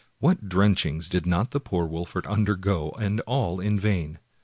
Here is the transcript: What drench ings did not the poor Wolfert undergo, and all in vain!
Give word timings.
What 0.17 0.49
drench 0.49 0.83
ings 0.83 1.09
did 1.09 1.27
not 1.27 1.51
the 1.51 1.59
poor 1.59 1.85
Wolfert 1.85 2.25
undergo, 2.25 2.89
and 2.97 3.19
all 3.27 3.59
in 3.59 3.79
vain! 3.79 4.17